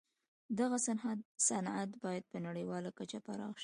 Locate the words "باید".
2.03-2.23